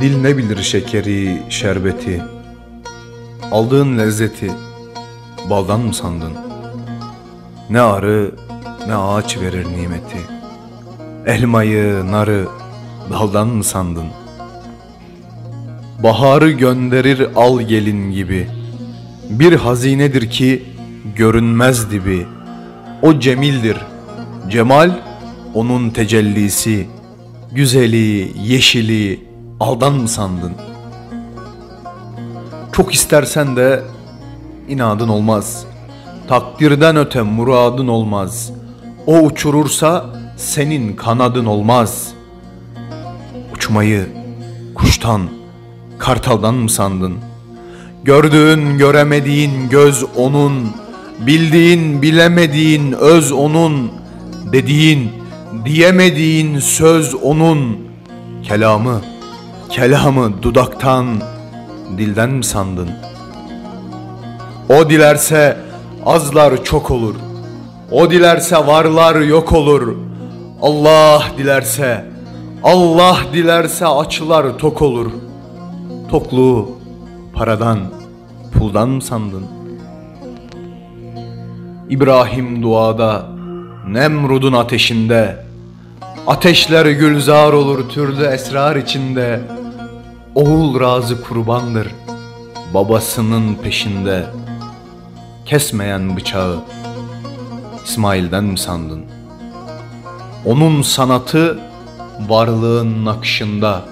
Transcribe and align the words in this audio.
Dil 0.00 0.16
ne 0.20 0.36
bilir 0.36 0.62
şekeri, 0.62 1.42
şerbeti? 1.48 2.22
Aldığın 3.50 3.98
lezzeti 3.98 4.50
baldan 5.50 5.80
mı 5.80 5.94
sandın? 5.94 6.32
Ne 7.70 7.80
arı 7.80 8.34
ne 8.86 8.94
ağaç 8.94 9.38
verir 9.38 9.66
nimeti? 9.66 10.18
Elmayı, 11.26 12.12
narı 12.12 12.46
daldan 13.10 13.48
mı 13.48 13.64
sandın? 13.64 14.06
Baharı 16.02 16.50
gönderir 16.50 17.28
al 17.36 17.60
gelin 17.60 18.12
gibi. 18.12 18.48
Bir 19.30 19.52
hazinedir 19.52 20.30
ki 20.30 20.62
görünmez 21.16 21.90
dibi. 21.90 22.26
O 23.02 23.20
cemildir 23.20 23.76
Cemal 24.48 24.90
onun 25.54 25.90
tecellisi. 25.90 26.86
Güzeli, 27.52 28.32
yeşili 28.42 29.20
aldan 29.62 29.92
mı 29.94 30.08
sandın? 30.08 30.52
Çok 32.72 32.94
istersen 32.94 33.56
de 33.56 33.82
inadın 34.68 35.08
olmaz. 35.08 35.64
Takdirden 36.28 36.96
öte 36.96 37.22
muradın 37.22 37.88
olmaz. 37.88 38.52
O 39.06 39.18
uçurursa 39.18 40.06
senin 40.36 40.96
kanadın 40.96 41.44
olmaz. 41.44 42.12
Uçmayı 43.54 44.08
kuştan, 44.74 45.20
kartaldan 45.98 46.54
mı 46.54 46.70
sandın? 46.70 47.14
Gördüğün, 48.04 48.78
göremediğin 48.78 49.68
göz 49.68 50.04
onun, 50.16 50.70
bildiğin, 51.26 52.02
bilemediğin 52.02 52.92
öz 52.92 53.32
onun, 53.32 53.90
dediğin, 54.52 55.10
diyemediğin 55.64 56.58
söz 56.58 57.14
onun. 57.14 57.92
Kelamı, 58.42 59.00
kelamı 59.72 60.42
dudaktan, 60.42 61.06
dilden 61.98 62.30
mi 62.30 62.44
sandın? 62.44 62.90
O 64.68 64.90
dilerse 64.90 65.56
azlar 66.06 66.64
çok 66.64 66.90
olur. 66.90 67.14
O 67.90 68.10
dilerse 68.10 68.56
varlar 68.56 69.20
yok 69.20 69.52
olur. 69.52 69.96
Allah 70.62 71.22
dilerse, 71.38 72.04
Allah 72.62 73.16
dilerse 73.32 73.86
açlar 73.86 74.58
tok 74.58 74.82
olur. 74.82 75.10
Tokluğu 76.10 76.68
paradan, 77.34 77.78
puldan 78.52 78.88
mı 78.88 79.02
sandın? 79.02 79.46
İbrahim 81.90 82.62
duada, 82.62 83.26
Nemrud'un 83.88 84.52
ateşinde, 84.52 85.42
Ateşler 86.26 86.86
gülzar 86.86 87.52
olur 87.52 87.88
türlü 87.88 88.24
esrar 88.24 88.76
içinde, 88.76 89.40
Oğul 90.34 90.80
razı 90.80 91.22
kurbandır, 91.22 91.88
babasının 92.74 93.54
peşinde, 93.54 94.26
Kesmeyen 95.46 96.16
bıçağı, 96.16 96.60
İsmail'den 97.84 98.44
mi 98.44 98.58
sandın? 98.58 99.04
Onun 100.46 100.82
sanatı 100.82 101.60
varlığın 102.28 103.04
nakışında, 103.04 103.84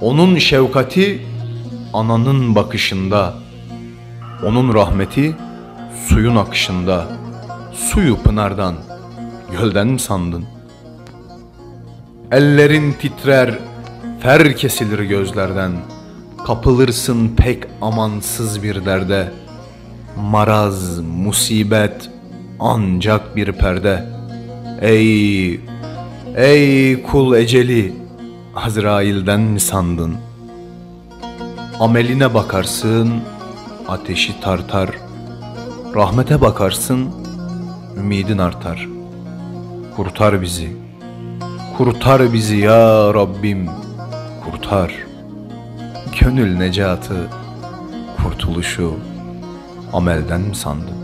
onun 0.00 0.38
şefkati 0.38 1.26
ananın 1.92 2.54
bakışında, 2.54 3.34
onun 4.46 4.74
rahmeti 4.74 5.36
suyun 6.08 6.36
akışında, 6.36 7.06
suyu 7.72 8.22
pınardan, 8.22 8.74
gölden 9.52 9.86
mi 9.86 10.00
sandın? 10.00 10.44
Ellerin 12.32 12.92
titrer, 12.92 13.58
fer 14.24 14.56
kesilir 14.56 14.98
gözlerden, 14.98 15.72
kapılırsın 16.46 17.28
pek 17.36 17.64
amansız 17.82 18.62
bir 18.62 18.84
derde. 18.84 19.32
Maraz, 20.16 21.00
musibet 21.00 22.10
ancak 22.60 23.36
bir 23.36 23.52
perde. 23.52 24.04
Ey, 24.80 25.60
ey 26.36 27.02
kul 27.02 27.36
eceli, 27.36 27.92
Azrail'den 28.56 29.40
mi 29.40 29.60
sandın? 29.60 30.14
Ameline 31.80 32.34
bakarsın, 32.34 33.10
ateşi 33.88 34.40
tartar. 34.40 34.90
Rahmete 35.94 36.40
bakarsın, 36.40 37.08
ümidin 37.98 38.38
artar. 38.38 38.88
Kurtar 39.96 40.42
bizi, 40.42 40.76
kurtar 41.76 42.32
bizi 42.32 42.56
ya 42.56 43.14
Rabbim, 43.14 43.68
kurtar. 44.54 44.94
Gönül 46.20 46.56
necatı, 46.56 47.28
kurtuluşu 48.22 48.98
amelden 49.92 50.40
mi 50.40 50.56
sandın? 50.56 51.03